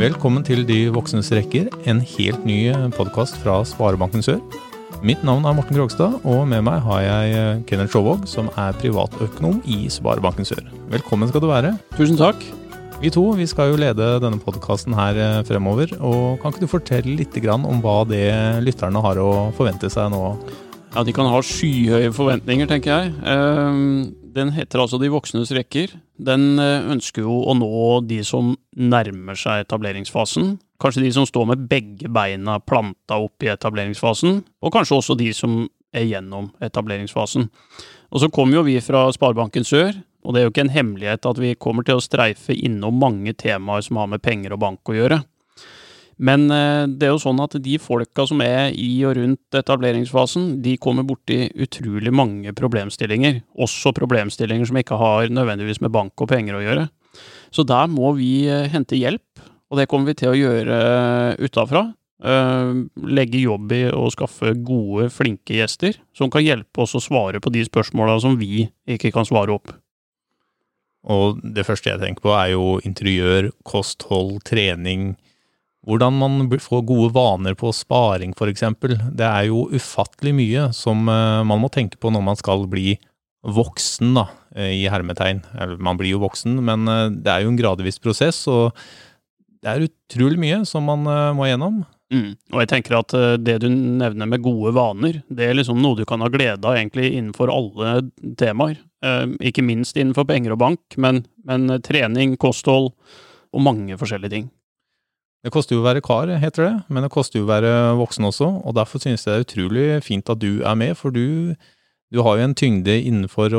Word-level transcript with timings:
Velkommen 0.00 0.40
til 0.40 0.62
De 0.64 0.86
voksnes 0.88 1.28
rekker, 1.36 1.66
en 1.84 1.98
helt 2.00 2.46
ny 2.48 2.72
podkast 2.96 3.36
fra 3.42 3.58
Sparebanken 3.68 4.24
Sør. 4.24 4.38
Mitt 5.04 5.20
navn 5.20 5.44
er 5.44 5.52
Morten 5.52 5.76
Krogstad, 5.76 6.16
og 6.24 6.48
med 6.48 6.64
meg 6.64 6.80
har 6.86 7.02
jeg 7.04 7.66
Kenneth 7.68 7.92
Sjåvåg, 7.92 8.24
som 8.24 8.48
er 8.56 8.72
privatøkonom 8.80 9.60
i 9.68 9.92
Sparebanken 9.92 10.48
Sør. 10.48 10.64
Velkommen 10.88 11.28
skal 11.28 11.44
du 11.44 11.50
være. 11.52 11.74
Tusen 11.98 12.16
takk. 12.16 12.40
Vi 13.02 13.12
to 13.12 13.26
vi 13.36 13.44
skal 13.44 13.74
jo 13.74 13.82
lede 13.84 14.08
denne 14.24 14.40
podkasten 14.40 14.96
her 14.96 15.12
eh, 15.12 15.44
fremover. 15.44 15.92
og 16.00 16.40
Kan 16.40 16.56
ikke 16.56 16.64
du 16.64 16.72
fortelle 16.72 17.12
litt 17.12 17.36
om 17.52 17.84
hva 17.84 18.08
det 18.08 18.32
lytterne 18.64 19.04
har 19.04 19.20
å 19.20 19.52
forvente 19.52 19.92
seg 19.92 20.08
nå? 20.16 20.38
Ja, 20.96 21.04
De 21.04 21.12
kan 21.12 21.28
ha 21.28 21.44
skyhøye 21.44 22.08
forventninger, 22.16 22.72
tenker 22.72 22.88
jeg. 22.88 23.12
Ehm, 23.20 24.16
den 24.32 24.56
heter 24.56 24.80
altså 24.80 24.96
De 24.96 25.12
voksnes 25.12 25.52
rekker. 25.52 25.92
Den 26.18 26.58
eh, 26.58 26.88
ønsker 26.92 27.22
jo 27.22 27.40
å 27.46 27.54
nå 27.54 28.00
de 28.08 28.20
som 28.26 28.52
nærmer 28.74 29.38
seg 29.38 29.64
etableringsfasen. 29.64 30.56
Kanskje 30.82 31.04
de 31.04 31.12
som 31.14 31.26
står 31.26 31.46
med 31.52 31.66
begge 31.70 32.10
beina 32.14 32.58
planta 32.62 33.18
opp 33.22 33.42
i 33.42 33.50
etableringsfasen, 33.50 34.42
og 34.62 34.74
kanskje 34.74 34.98
også 34.98 35.16
de 35.18 35.32
som 35.34 35.64
er 35.94 36.06
gjennom 36.06 36.50
etableringsfasen. 36.62 37.48
Og 38.12 38.22
så 38.22 38.28
kommer 38.32 38.60
jo 38.60 38.66
vi 38.66 38.76
fra 38.84 39.06
Sparebanken 39.14 39.66
Sør, 39.66 39.96
og 40.26 40.34
det 40.34 40.40
er 40.40 40.46
jo 40.46 40.52
ikke 40.52 40.66
en 40.66 40.74
hemmelighet 40.74 41.26
at 41.30 41.40
vi 41.40 41.56
kommer 41.58 41.86
til 41.86 41.98
å 41.98 42.04
streife 42.04 42.54
innom 42.54 42.98
mange 43.00 43.34
temaer 43.38 43.84
som 43.86 44.00
har 44.00 44.10
med 44.10 44.22
penger 44.22 44.54
og 44.54 44.62
bank 44.64 44.90
å 44.90 44.96
gjøre. 44.96 45.20
Men 46.18 46.48
eh, 46.50 46.84
det 46.90 47.06
er 47.06 47.12
jo 47.14 47.22
sånn 47.22 47.38
at 47.44 47.54
de 47.62 47.76
folka 47.80 48.26
som 48.26 48.42
er 48.42 48.72
i 48.74 48.90
og 49.06 49.14
rundt 49.20 49.58
etableringsfasen, 49.60 50.56
de 50.64 50.74
kommer 50.82 51.06
borti 51.06 51.44
utrolig 51.54 52.12
mange 52.14 52.54
problemstillinger. 52.58 53.42
Også 53.58 53.94
problemstillinger 53.96 54.68
som 54.68 54.80
ikke 54.80 54.98
har 54.98 55.30
nødvendigvis 55.30 55.82
med 55.84 55.94
bank 55.94 56.18
og 56.18 56.30
penger 56.32 56.58
å 56.58 56.64
gjøre. 56.64 56.88
Så 57.54 57.64
der 57.66 57.86
må 57.92 58.12
vi 58.18 58.32
eh, 58.50 58.66
hente 58.72 58.98
hjelp, 58.98 59.46
og 59.70 59.78
det 59.78 59.86
kommer 59.90 60.10
vi 60.10 60.18
til 60.18 60.32
å 60.32 60.38
gjøre 60.38 60.82
eh, 60.90 61.46
utafra. 61.46 61.88
Legge 62.18 63.38
jobb 63.38 63.70
i 63.76 63.84
å 63.94 64.08
skaffe 64.10 64.50
gode, 64.66 65.04
flinke 65.14 65.54
gjester 65.54 66.00
som 66.18 66.32
kan 66.34 66.42
hjelpe 66.42 66.82
oss 66.82 66.96
å 66.98 67.02
svare 67.04 67.38
på 67.38 67.52
de 67.54 67.62
spørsmåla 67.62 68.16
som 68.24 68.34
vi 68.40 68.64
ikke 68.90 69.12
kan 69.14 69.28
svare 69.28 69.54
opp. 69.54 69.70
Og 71.06 71.38
det 71.54 71.62
første 71.68 71.92
jeg 71.92 72.02
tenker 72.02 72.24
på, 72.26 72.32
er 72.34 72.56
jo 72.56 72.80
interiør, 72.82 73.52
kosthold, 73.62 74.40
trening. 74.48 75.12
Hvordan 75.88 76.18
man 76.20 76.48
får 76.60 76.84
gode 76.84 77.12
vaner 77.14 77.56
på 77.56 77.72
sparing, 77.72 78.34
f.eks. 78.36 78.64
Det 79.16 79.24
er 79.24 79.48
jo 79.48 79.66
ufattelig 79.72 80.34
mye 80.36 80.66
som 80.76 81.08
eh, 81.08 81.44
man 81.48 81.62
må 81.62 81.70
tenke 81.72 81.96
på 81.96 82.12
når 82.12 82.24
man 82.26 82.36
skal 82.36 82.66
bli 82.68 82.98
voksen, 83.48 84.12
da, 84.18 84.26
eh, 84.54 84.74
i 84.82 84.88
hermetegn. 84.92 85.40
Man 85.80 85.96
blir 85.96 86.12
jo 86.12 86.24
voksen, 86.26 86.58
men 86.64 86.84
eh, 86.92 87.06
det 87.16 87.32
er 87.32 87.46
jo 87.46 87.54
en 87.54 87.60
gradvis 87.60 88.00
prosess, 88.04 88.42
og 88.52 88.76
det 89.64 89.72
er 89.72 89.86
utrolig 89.88 90.38
mye 90.42 90.60
som 90.68 90.84
man 90.86 91.08
må 91.34 91.48
gjennom. 91.48 91.80
Mm. 92.12 92.36
Og 92.54 92.60
jeg 92.62 92.68
tenker 92.70 92.94
at 93.00 93.12
det 93.42 93.56
du 93.64 93.66
nevner 93.68 94.28
med 94.30 94.44
gode 94.44 94.70
vaner, 94.76 95.18
det 95.28 95.48
er 95.48 95.56
liksom 95.58 95.80
noe 95.82 95.98
du 95.98 96.04
kan 96.08 96.22
ha 96.22 96.28
glede 96.32 96.62
av 96.62 96.76
egentlig 96.78 97.10
innenfor 97.10 97.50
alle 97.50 97.96
temaer. 98.38 98.78
Eh, 99.04 99.26
ikke 99.50 99.62
minst 99.62 99.98
innenfor 99.98 100.26
penger 100.26 100.54
og 100.54 100.62
bank, 100.62 100.80
men, 100.98 101.22
men 101.46 101.70
trening, 101.86 102.34
kosthold 102.40 102.90
og 103.54 103.62
mange 103.62 103.98
forskjellige 103.98 104.34
ting. 104.34 104.48
Det 105.46 105.52
koster 105.54 105.76
jo 105.76 105.82
å 105.84 105.86
være 105.86 106.02
kar, 106.02 106.30
heter 106.42 106.64
det, 106.64 106.74
men 106.90 107.04
det 107.04 107.12
koster 107.14 107.38
jo 107.38 107.46
å 107.46 107.50
være 107.52 107.72
voksen 108.00 108.26
også, 108.26 108.48
og 108.66 108.74
derfor 108.74 109.02
synes 109.02 109.22
jeg 109.22 109.30
det 109.30 109.36
er 109.36 109.44
utrolig 109.46 109.84
fint 110.02 110.32
at 110.32 110.40
du 110.42 110.64
er 110.66 110.78
med, 110.78 110.96
for 110.98 111.14
du, 111.14 111.54
du 112.10 112.22
har 112.26 112.40
jo 112.40 112.48
en 112.48 112.56
tyngde 112.58 112.96
innenfor 113.06 113.54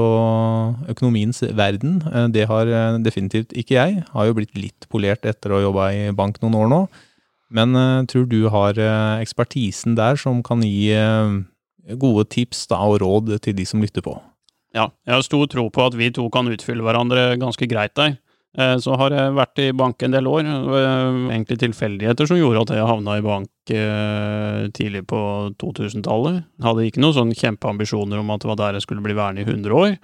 økonomiens 0.92 1.40
verden. 1.56 2.02
Eh, 2.12 2.28
det 2.36 2.50
har 2.52 2.68
eh, 2.68 3.00
definitivt 3.06 3.56
ikke 3.56 3.78
jeg. 3.78 4.04
Har 4.12 4.28
jo 4.28 4.36
blitt 4.42 4.60
litt 4.60 4.90
polert 4.92 5.24
etter 5.30 5.56
å 5.56 5.62
ha 5.62 5.68
jobba 5.70 5.92
i 5.96 6.10
bank 6.16 6.42
noen 6.44 6.60
år 6.60 6.74
nå, 6.74 6.82
men 7.56 7.74
tror 8.12 8.28
du 8.30 8.44
har 8.54 8.78
ekspertisen 9.18 9.96
der 9.98 10.20
som 10.22 10.44
kan 10.46 10.62
gi 10.62 10.92
gode 11.98 12.28
tips 12.30 12.68
da, 12.70 12.84
og 12.86 13.00
råd 13.02 13.40
til 13.42 13.56
de 13.58 13.66
som 13.66 13.82
lytter 13.82 14.06
på? 14.06 14.20
Ja, 14.76 14.92
jeg 15.08 15.16
har 15.16 15.26
stor 15.26 15.48
tro 15.50 15.66
på 15.74 15.86
at 15.88 15.96
vi 15.98 16.12
to 16.14 16.28
kan 16.30 16.50
utfylle 16.52 16.86
hverandre 16.86 17.32
ganske 17.42 17.66
greit 17.70 17.96
der. 17.98 18.20
Eh, 18.58 18.76
så 18.82 18.96
har 18.98 19.14
jeg 19.14 19.36
vært 19.38 19.62
i 19.62 19.68
bank 19.78 20.02
en 20.04 20.16
del 20.16 20.28
år. 20.30 20.48
Egentlig 21.30 21.60
tilfeldigheter 21.62 22.30
som 22.30 22.40
gjorde 22.40 22.64
at 22.66 22.74
jeg 22.74 22.90
havna 22.90 23.18
i 23.20 23.26
bank 23.26 23.74
eh, 23.76 24.70
tidlig 24.76 25.06
på 25.10 25.20
2000-tallet. 25.62 26.42
Hadde 26.66 26.88
ikke 26.88 27.04
noen 27.04 27.18
sånn 27.18 27.36
kjempeambisjoner 27.38 28.22
om 28.22 28.32
at 28.34 28.44
det 28.44 28.52
var 28.52 28.62
der 28.64 28.80
jeg 28.80 28.88
skulle 28.88 29.06
bli 29.06 29.18
værende 29.18 29.46
i 29.46 29.50
100 29.50 29.76
år. 29.82 29.98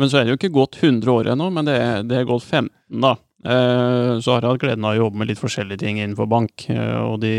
Men 0.00 0.08
så 0.08 0.20
er 0.20 0.24
det 0.24 0.34
jo 0.34 0.40
ikke 0.40 0.54
gått 0.56 0.80
100 0.80 1.12
år 1.12 1.34
ennå, 1.34 1.50
men 1.52 1.68
det, 1.68 1.80
det 2.08 2.22
er 2.22 2.30
gått 2.30 2.46
15, 2.46 2.70
da. 3.04 3.16
Eh, 3.40 4.14
så 4.20 4.32
har 4.32 4.44
jeg 4.44 4.54
hatt 4.54 4.62
gleden 4.64 4.86
av 4.88 4.96
å 4.96 5.02
jobbe 5.04 5.20
med 5.20 5.30
litt 5.30 5.40
forskjellige 5.40 5.84
ting 5.84 6.00
innenfor 6.00 6.28
bank, 6.28 6.66
og 6.70 7.20
de, 7.20 7.34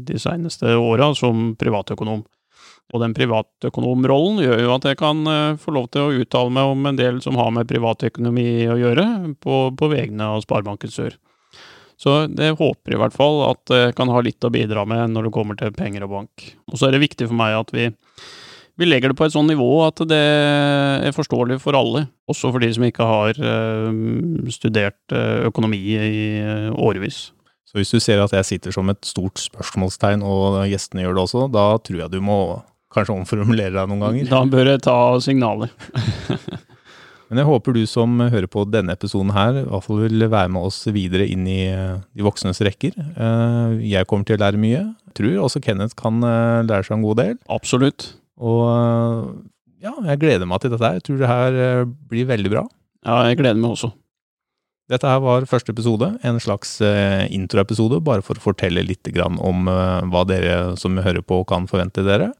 de 0.00 0.20
seneste 0.20 0.72
åra 0.80 1.12
som 1.16 1.52
privatøkonom. 1.60 2.24
Og 2.94 3.02
den 3.02 3.14
privatøkonomrollen 3.16 4.40
gjør 4.44 4.62
jo 4.62 4.74
at 4.76 4.86
jeg 4.86 4.98
kan 5.00 5.22
uh, 5.26 5.58
få 5.58 5.74
lov 5.74 5.88
til 5.90 6.06
å 6.06 6.22
uttale 6.22 6.52
meg 6.54 6.72
om 6.72 6.88
en 6.90 6.98
del 6.98 7.20
som 7.24 7.38
har 7.38 7.50
med 7.54 7.68
privatøkonomi 7.70 8.48
å 8.70 8.78
gjøre, 8.78 9.06
på, 9.42 9.60
på 9.76 9.90
vegne 9.90 10.30
av 10.36 10.44
Sparebanken 10.44 10.92
Sør. 10.92 11.18
Så 11.96 12.26
det 12.28 12.52
håper 12.58 12.92
i 12.92 12.98
hvert 13.00 13.14
fall 13.16 13.40
at 13.46 13.72
jeg 13.72 13.94
kan 13.96 14.10
ha 14.12 14.20
litt 14.22 14.44
å 14.44 14.52
bidra 14.52 14.84
med 14.88 15.14
når 15.14 15.28
det 15.28 15.34
kommer 15.34 15.56
til 15.58 15.72
penger 15.74 16.04
og 16.04 16.12
bank. 16.12 16.50
Og 16.68 16.76
så 16.76 16.88
er 16.88 16.94
det 16.94 17.06
viktig 17.06 17.30
for 17.30 17.38
meg 17.38 17.56
at 17.56 17.72
vi, 17.72 17.86
vi 18.76 18.88
legger 18.88 19.10
det 19.10 19.18
på 19.18 19.24
et 19.24 19.32
sånn 19.32 19.48
nivå 19.48 19.70
at 19.86 20.04
det 20.06 20.20
er 20.20 21.16
forståelig 21.16 21.56
for 21.64 21.78
alle, 21.78 22.04
også 22.28 22.52
for 22.52 22.62
de 22.62 22.68
som 22.76 22.84
ikke 22.86 23.08
har 23.08 23.40
uh, 23.40 23.88
studert 24.52 25.16
økonomi 25.48 25.82
i 25.96 26.28
årevis. 26.76 27.30
Så 27.76 27.82
hvis 27.82 27.90
du 27.92 28.00
ser 28.00 28.22
at 28.24 28.32
jeg 28.32 28.46
sitter 28.48 28.72
som 28.72 28.88
et 28.88 29.04
stort 29.04 29.36
spørsmålstegn, 29.36 30.22
og 30.24 30.62
gjestene 30.64 31.02
gjør 31.02 31.18
det 31.18 31.24
også, 31.26 31.42
da 31.52 31.64
tror 31.84 31.98
jeg 32.00 32.12
du 32.14 32.22
må 32.24 32.36
kanskje 32.96 33.12
omformulere 33.12 33.74
deg 33.74 33.90
noen 33.90 34.00
ganger. 34.00 34.30
Da 34.30 34.38
bør 34.48 34.70
jeg 34.70 34.80
ta 34.86 34.94
signaler. 35.20 35.74
Men 37.28 37.42
jeg 37.42 37.48
håper 37.50 37.76
du 37.76 37.82
som 37.90 38.14
hører 38.32 38.48
på 38.48 38.64
denne 38.72 38.96
episoden 38.96 39.34
her, 39.36 39.58
i 39.60 39.66
hvert 39.68 39.84
fall 39.84 40.00
vil 40.06 40.24
være 40.24 40.54
med 40.54 40.70
oss 40.70 40.78
videre 40.88 41.26
inn 41.28 41.44
i 41.52 41.58
eh, 41.68 42.00
de 42.16 42.24
voksnes 42.24 42.62
rekker. 42.64 42.96
Eh, 42.96 43.76
jeg 43.90 44.08
kommer 44.08 44.24
til 44.24 44.38
å 44.38 44.44
lære 44.46 44.62
mye. 44.62 44.80
Jeg 45.10 45.18
tror 45.20 45.44
også 45.44 45.60
Kenneth 45.68 45.98
kan 46.00 46.24
eh, 46.24 46.64
lære 46.64 46.88
seg 46.88 46.96
en 46.96 47.04
god 47.04 47.20
del. 47.20 47.36
Absolutt. 47.58 48.08
Og 48.40 48.64
ja, 49.84 49.92
jeg 50.14 50.24
gleder 50.24 50.48
meg 50.48 50.64
til 50.64 50.72
dette 50.72 50.88
her. 50.88 50.96
Jeg 50.96 51.08
tror 51.10 51.20
det 51.20 51.32
her 51.34 51.86
blir 52.08 52.32
veldig 52.32 52.56
bra. 52.56 52.64
Ja, 53.04 53.20
jeg 53.28 53.42
gleder 53.42 53.60
meg 53.60 53.76
også. 53.76 53.92
Dette 54.86 55.10
her 55.10 55.18
var 55.18 55.48
første 55.50 55.72
episode, 55.74 56.12
en 56.22 56.36
slags 56.38 56.76
introepisode, 57.34 57.98
bare 58.06 58.22
for 58.22 58.38
å 58.38 58.44
fortelle 58.44 58.84
litt 58.86 59.08
om 59.18 59.66
hva 59.66 60.22
dere 60.30 60.76
som 60.78 60.94
hører 61.02 61.24
på 61.26 61.40
kan 61.50 61.66
forvente 61.66 62.04
dere. 62.06 62.30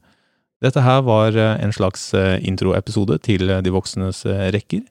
Dette 0.63 0.81
her 0.81 1.03
var 1.05 1.35
eh, 1.37 1.55
en 1.61 1.73
slags 1.73 2.09
eh, 2.17 2.37
introepisode 2.49 3.19
til 3.25 3.49
eh, 3.49 3.63
De 3.65 3.73
voksnes 3.73 4.23
rekker. 4.55 4.85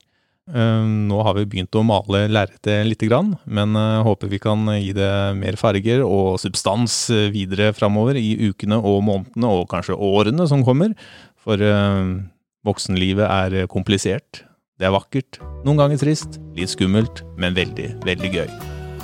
Nå 0.47 1.17
har 1.27 1.33
vi 1.35 1.41
begynt 1.43 1.75
å 1.75 1.81
male 1.83 2.21
lerretet 2.31 2.85
lite 2.87 3.09
grann, 3.09 3.33
men 3.43 3.75
håper 4.07 4.29
vi 4.31 4.37
kan 4.39 4.61
gi 4.79 4.93
det 4.95 5.09
mer 5.35 5.57
farger 5.59 6.05
og 6.05 6.37
substans 6.39 6.95
videre 7.33 7.73
framover 7.75 8.15
i 8.15 8.29
ukene 8.47 8.77
og 8.79 9.01
månedene 9.03 9.49
og 9.51 9.65
kanskje 9.73 9.97
årene 9.99 10.47
som 10.47 10.63
kommer. 10.63 10.95
For 11.43 11.59
voksenlivet 12.63 13.27
er 13.27 13.67
komplisert. 13.67 14.45
Det 14.77 14.85
er 14.85 14.91
vakkert, 14.93 15.39
noen 15.65 15.79
ganger 15.79 15.97
trist, 15.97 16.35
litt 16.53 16.69
skummelt, 16.69 17.23
men 17.41 17.55
veldig, 17.57 17.87
veldig 18.05 18.29
gøy. 18.29 18.49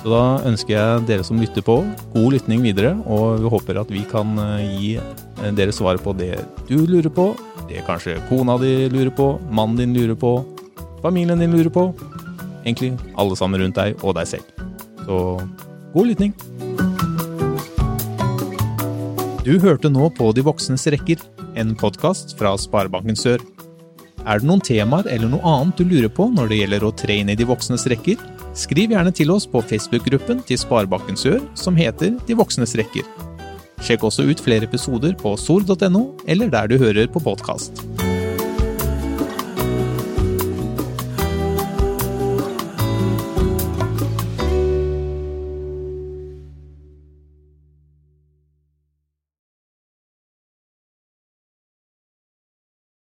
Så 0.04 0.10
da 0.12 0.20
ønsker 0.46 0.70
jeg 0.70 1.06
dere 1.08 1.24
som 1.26 1.40
lytter 1.42 1.64
på, 1.66 1.80
god 2.12 2.34
lytning 2.36 2.60
videre, 2.62 2.92
og 3.10 3.40
vi 3.42 3.50
håper 3.50 3.80
at 3.80 3.88
vi 3.90 4.04
kan 4.06 4.36
eh, 4.38 4.68
gi 4.78 4.90
eh, 5.00 5.48
dere 5.58 5.74
svar 5.74 5.98
på 5.98 6.12
det 6.14 6.36
du 6.68 6.76
lurer 6.86 7.10
på, 7.10 7.32
det 7.66 7.82
kanskje 7.88 8.20
kona 8.28 8.54
di 8.62 8.86
lurer 8.92 9.10
på, 9.18 9.26
mannen 9.50 9.80
din 9.80 9.96
lurer 9.98 10.14
på, 10.14 10.30
familien 11.02 11.42
din 11.42 11.56
lurer 11.56 11.72
på. 11.74 11.88
Egentlig 12.62 12.92
alle 13.18 13.34
sammen 13.34 13.64
rundt 13.64 13.80
deg 13.80 13.98
og 14.06 14.14
deg 14.20 14.30
selv. 14.30 14.62
Så 15.02 15.18
god 15.96 16.12
lytning. 16.12 16.36
Du 19.42 19.58
hørte 19.58 19.90
nå 19.90 20.06
på 20.14 20.30
De 20.38 20.46
voksnes 20.46 20.86
rekker, 20.94 21.18
en 21.58 21.74
podkast 21.74 22.38
fra 22.38 22.54
Sparebanken 22.62 23.18
Sør. 23.18 23.42
Er 24.24 24.40
det 24.40 24.48
noen 24.48 24.62
temaer 24.64 25.04
eller 25.12 25.28
noe 25.28 25.44
annet 25.44 25.76
du 25.76 25.84
lurer 25.84 26.08
på 26.08 26.30
når 26.32 26.48
det 26.48 26.60
gjelder 26.62 26.86
å 26.86 26.92
tre 26.96 27.18
inn 27.20 27.32
i 27.32 27.36
de 27.36 27.44
voksnes 27.48 27.84
rekker? 27.92 28.20
Skriv 28.56 28.94
gjerne 28.94 29.12
til 29.12 29.32
oss 29.34 29.44
på 29.50 29.60
Facebook-gruppen 29.68 30.40
til 30.48 30.60
Sparebanken 30.60 31.18
Sør 31.20 31.42
som 31.58 31.76
heter 31.76 32.16
De 32.24 32.38
voksnes 32.38 32.72
rekker. 32.80 33.04
Sjekk 33.84 34.06
også 34.08 34.24
ut 34.30 34.40
flere 34.40 34.64
episoder 34.64 35.12
på 35.20 35.34
sol.no 35.36 36.06
eller 36.24 36.48
der 36.48 36.72
du 36.72 36.78
hører 36.80 37.10
på 37.12 37.20
podkast. 37.20 37.84